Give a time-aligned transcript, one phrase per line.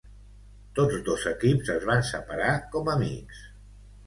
[0.79, 3.45] Tots dos equips es van separar com amics.